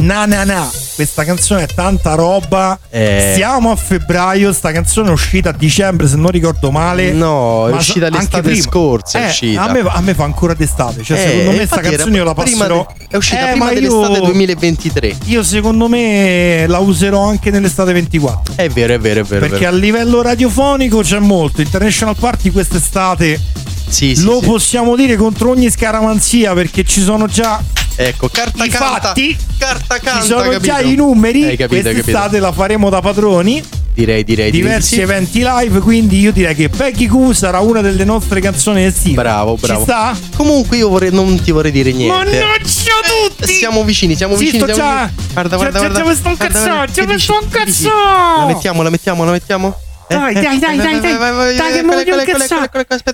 [0.00, 0.70] Na Na Na.
[0.94, 2.78] Questa canzone è tanta roba.
[2.90, 3.32] Eh.
[3.34, 4.52] Siamo a febbraio.
[4.52, 7.12] Sta canzone è uscita a dicembre, se non ricordo male.
[7.12, 9.62] No, è uscita l'estate scorsa, è Eh, uscita.
[9.62, 11.02] A me, a me fa ancora d'estate.
[11.02, 12.86] Cioè, Eh, secondo me, sta canzone io la passerò.
[12.98, 15.16] de- è uscita Eh, prima ma dell'estate io- 2023.
[15.24, 18.54] Io, secondo me, la userò anche nell'estate 24.
[18.56, 19.44] È vero, è vero, è vero.
[19.44, 19.76] è Perché vero.
[19.76, 21.60] a livello radiofonico c'è molto.
[21.62, 23.40] International Party quest'estate
[23.88, 24.46] Sì, sì, lo sì.
[24.46, 27.60] possiamo dire contro ogni scaramanzia perché ci sono già
[28.02, 29.00] Ecco, carta i canta.
[29.08, 30.60] fatti, Carta canta, ci sono capito?
[30.60, 31.44] già i numeri.
[31.44, 33.62] Hai capito, quest'estate la faremo da padroni.
[33.92, 35.00] Direi, direi, direi diversi di sì.
[35.02, 35.80] eventi live.
[35.80, 39.16] Quindi io direi che Peggy Q sarà una delle nostre canzoni estive.
[39.20, 39.80] Bravo, bravo.
[39.80, 40.16] Ci sta?
[40.34, 42.16] Comunque io vorrei, non ti vorrei dire niente.
[42.16, 42.94] Mannaggia
[43.28, 43.52] tutti!
[43.52, 44.62] Siamo vicini, siamo Sì, vicini.
[44.62, 45.32] sto siamo già- vicini.
[45.34, 45.98] Guarda, guarda, già- guarda.
[46.00, 47.24] già mi sto Guarda, incazzando, guarda, già che mi dici?
[47.24, 47.82] sto Che dici?
[47.82, 48.38] incazzando.
[48.40, 49.76] La mettiamo, la mettiamo, la mettiamo?
[50.08, 52.70] Eh, Dai, eh, dai, dai, dai, vai, vai, dai, che mi voglio incazzare.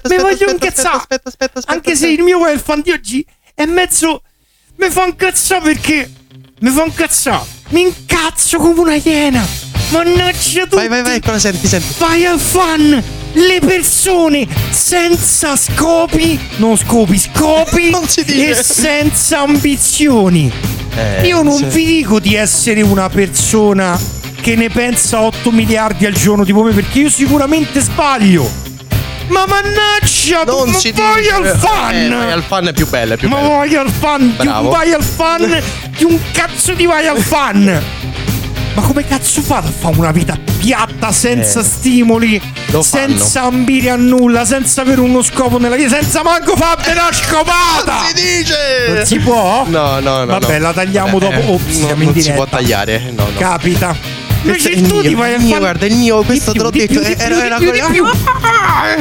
[0.08, 1.04] Mi voglio incazzare.
[1.66, 4.22] Anche se il mio welfare di oggi è mezzo.
[4.78, 6.10] Mi fa incazzare perché.
[6.60, 7.44] Mi fa incazzare.
[7.70, 9.44] Mi incazzo come una iena.
[9.90, 10.76] Mannaggia tutti.
[10.76, 11.94] Vai, vai, vai, cosa senti, senti.
[11.98, 13.02] Vai al fan.
[13.32, 20.50] Le persone senza scopi, non scopi, scopi Non e senza ambizioni.
[20.94, 21.64] Eh, Io non sì.
[21.66, 24.00] vi dico di essere una persona
[24.40, 28.48] che ne pensa 8 miliardi al giorno tipo me, perché io sicuramente sbaglio.
[29.28, 31.32] Ma mannaggia, Non ma si vai dice.
[31.34, 31.94] al fan!
[31.94, 33.48] Eh, vai al fan è più bello, è più Ma bello.
[33.56, 34.68] vai al fan, di un Bravo.
[34.70, 35.62] vai al fan,
[35.96, 37.82] di un cazzo di vai al fan!
[38.74, 42.40] Ma come cazzo fate a fare una vita piatta, senza Eh, stimoli,
[42.80, 47.92] senza ambire a nulla, senza avere uno scopo nella vita, senza manco fare una scopata?
[47.94, 48.54] Non si dice!
[48.94, 49.64] Non si può?
[49.66, 50.26] No, no, no.
[50.26, 50.66] Vabbè, no.
[50.66, 51.46] la tagliamo Vabbè, dopo.
[51.48, 52.56] eh, Ops, no, siamo in non si può diretta.
[52.58, 53.12] tagliare.
[53.16, 53.38] No, no.
[53.38, 53.96] Capita.
[54.46, 57.56] Invece il tu ti vai mio, fan- guarda, il mio, questo te l'ho detto, era,
[57.58, 57.92] collegato-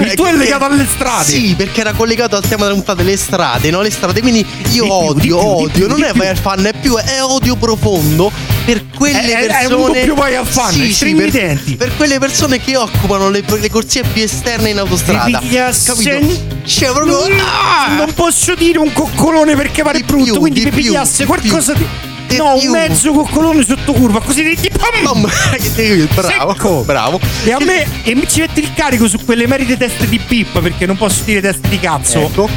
[0.01, 1.23] Il tuo è legato alle strade.
[1.25, 3.81] Sì, perché era collegato al tema della puntata delle strade, no?
[3.81, 7.55] Le strade, quindi io odio, odio, non è vai al fan, è più è odio
[7.55, 8.31] profondo
[8.65, 12.19] per quelle È- è- è un persone doppio al fan, Sì, sì, per, per quelle
[12.19, 15.39] persone che occupano le, le corsie più esterne in autostrada.
[15.85, 16.09] Capito?
[16.65, 17.93] Cioè, proprio ah!
[17.95, 21.85] Non posso dire un coccolone perché pare brutto, quindi di mi pigliasse qualcosa di.
[22.27, 22.67] Di No, più.
[22.67, 25.25] un mezzo coccolone sotto curva, così di di- pam!
[26.13, 26.81] Bravo, Secco.
[26.83, 27.19] bravo.
[27.43, 30.59] E a me e mi ci mette il carico su quelle merite teste di pip,
[30.59, 32.19] perché non posso dire teste di cazzo.
[32.19, 32.49] Ecco.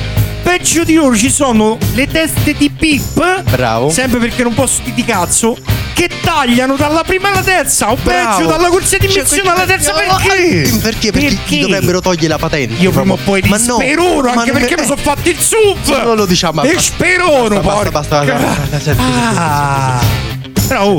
[0.48, 3.42] Peggio di loro ci sono le teste di pip.
[3.42, 3.90] Bravo.
[3.90, 5.54] Sempre perché non posso di cazzo.
[5.92, 7.92] Che tagliano dalla prima alla terza.
[7.92, 8.38] O Bravo.
[8.38, 9.92] peggio dalla corsia di Cioè, missione alla terza.
[9.92, 10.78] Perché?
[10.80, 11.12] Perché?
[11.12, 12.80] Perché, gli dovrebbero togliere la patente.
[12.82, 15.38] Io prima o poi Ma li no, ma anche non perché mi sono fatti il
[15.38, 16.02] SUV.
[16.02, 16.62] Non lo diciamo.
[16.62, 16.80] E basta.
[16.80, 18.96] sperono, Basta, basta, basta, basta,
[19.36, 20.00] Ah.
[20.66, 20.98] Però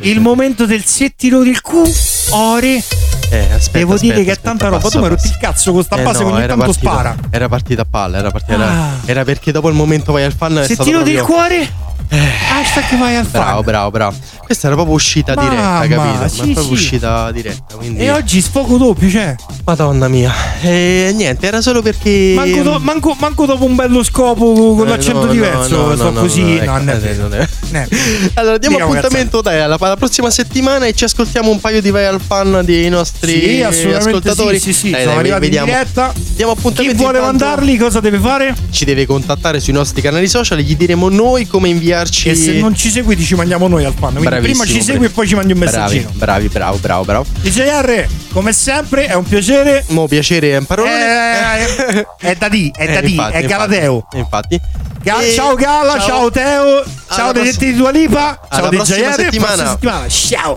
[0.00, 1.82] il momento del settilo del Q.
[2.30, 2.82] Ore.
[3.28, 4.88] Eh, aspetta, Devo dire aspetta, che è aspetta, tanta roba.
[4.88, 6.90] tu mi hai rotto il cazzo con sta Eh base no, che ogni tanto partita-
[6.90, 7.16] spara.
[7.30, 8.54] Era partita a palla, era partita.
[8.56, 8.60] Ah.
[8.62, 11.24] Era, era perché dopo il momento vai al fan Settilo del proprio...
[11.24, 11.68] cuore.
[12.08, 13.40] Hashtag che vai al fan.
[13.42, 14.16] Bravo, bravo, bravo.
[14.44, 15.48] Questa era proprio uscita Mamma,
[15.84, 16.20] diretta, capito?
[16.22, 16.72] Ma sì, è proprio sì.
[16.72, 17.74] uscita diretta.
[17.74, 18.00] Quindi...
[18.00, 19.34] E oggi sfogo doppio, cioè.
[19.64, 20.32] Madonna mia.
[20.60, 22.32] E niente, era solo perché.
[22.36, 25.76] Manco, do- manco- manco dopo un bello scopo con Eh, l'accento no, diverso.
[25.76, 26.42] no, no, sto no, così.
[26.42, 27.22] no, No, ecco, non è eh, vero.
[27.22, 27.88] non è- Ne-
[28.34, 31.90] Allora, diamo Diciamo appuntamento dai, alla, alla prossima settimana e ci ascoltiamo un paio di
[31.90, 33.40] vai al fan dei nostri
[33.72, 34.60] Sì, ascoltatori.
[34.60, 35.66] sì, sì, sì, Dai, sono dai, vediamo.
[35.66, 36.12] Diamo
[36.52, 38.54] Chi appuntamento vuole intanto- mandarli cosa deve fare?
[38.70, 42.28] Ci deve contattare sui nostri canali social, gli diremo noi come inviarci.
[42.28, 44.10] E se non ci segui ti ci mandiamo noi al fan.
[44.10, 46.10] Quindi Bravissimo, prima ci segui e poi ci mandi un messaggino.
[46.14, 47.24] Bravi, bravi, bravo, bravo, bravo.
[47.40, 49.84] DJR, come sempre, è un piacere.
[49.88, 50.90] Mo piacere è un parole.
[50.90, 54.06] Eh, è da di, è da Eh, di, infatti, è Galateo.
[54.14, 54.60] Infatti.
[55.02, 58.58] Ga- E- ciao Gala, ciao, Teo, ciao Alla dei pross- detti di Dua Lipa, ciao
[58.58, 59.76] alla prossima DJR, settimana.
[59.76, 60.08] prossima settimana.
[60.08, 60.56] Ciao.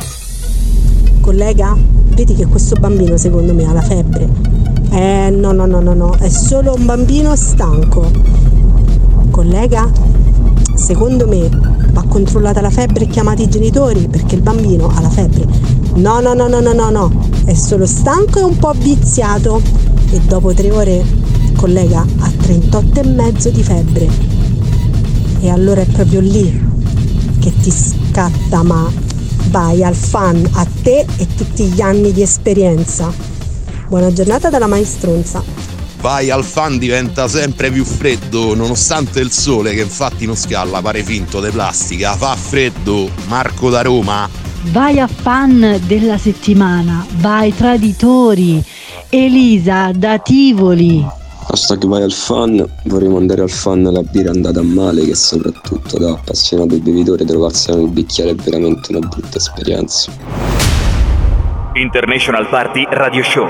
[1.21, 4.27] Collega, vedi che questo bambino secondo me ha la febbre.
[4.91, 8.11] Eh no no no no no, è solo un bambino stanco.
[9.29, 9.87] Collega,
[10.79, 11.49] secondo me
[11.91, 15.45] va controllata la febbre e chiamati i genitori perché il bambino ha la febbre.
[15.95, 17.11] No no no no no no no,
[17.45, 19.61] è solo stanco e un po' viziato.
[20.11, 21.03] E dopo tre ore,
[21.55, 24.07] collega, ha 38 mezzo di febbre.
[25.41, 26.67] E allora è proprio lì
[27.39, 28.89] che ti scatta, ma
[29.49, 33.11] vai al fan a te e tutti gli anni di esperienza.
[33.87, 35.68] Buona giornata dalla maestronza.
[36.01, 41.03] Vai al fan diventa sempre più freddo, nonostante il sole che infatti non scalla, pare
[41.03, 42.13] finto di plastica.
[42.13, 44.29] Fa freddo, Marco da Roma.
[44.71, 48.63] Vai a fan della settimana, vai traditori,
[49.09, 51.05] Elisa da Tivoli.
[51.51, 55.97] Hashtag vai al fan, vorrei mandare al fan la birra andata a male che soprattutto
[55.97, 60.11] da appassionato bevitore trovarsela nel bicchiere è veramente una brutta esperienza.
[61.73, 63.47] International Party Radio Show.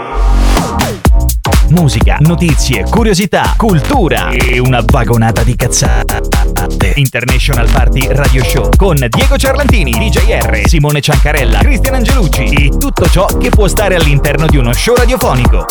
[1.70, 6.94] Musica, notizie, curiosità, cultura e una vagonata di cazzate.
[6.96, 13.26] International Party Radio Show con Diego Ciarlantini, DJR, Simone Ciancarella, Cristian Angelucci e tutto ciò
[13.26, 15.66] che può stare all'interno di uno show radiofonico.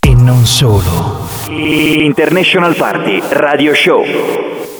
[0.00, 1.28] E non solo.
[1.48, 4.71] International Party Radio Show.